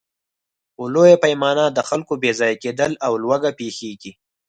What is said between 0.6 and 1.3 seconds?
په لویه